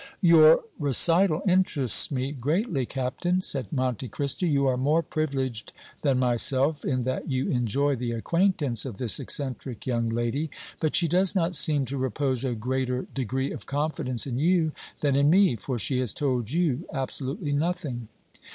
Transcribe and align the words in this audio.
"Your 0.21 0.61
recital 0.79 1.43
interests 1.47 2.09
me 2.09 2.31
greatly, 2.31 2.87
Captain," 2.87 3.39
said 3.39 3.71
Monte 3.71 4.07
Cristo. 4.07 4.47
"You 4.47 4.65
are 4.65 4.75
more 4.75 5.03
privileged 5.03 5.73
than 6.01 6.17
myself 6.17 6.83
in 6.83 7.03
that 7.03 7.29
you 7.29 7.49
enjoy 7.49 7.95
the 7.95 8.13
acquaintance 8.13 8.83
of 8.83 8.97
this 8.97 9.19
eccentric 9.19 9.85
young 9.85 10.09
lady, 10.09 10.49
but 10.79 10.95
she 10.95 11.07
does 11.07 11.35
not 11.35 11.53
seem 11.53 11.85
to 11.85 11.99
repose 11.99 12.43
a 12.43 12.55
greater 12.55 13.03
degree 13.13 13.51
of 13.51 13.67
confidence 13.67 14.25
in 14.25 14.39
you 14.39 14.71
than 15.01 15.15
in 15.15 15.29
me, 15.29 15.55
for 15.55 15.77
she 15.77 15.99
has 15.99 16.15
told 16.15 16.49
you 16.49 16.87
absolutely 16.91 17.51
nothing." 17.53 18.07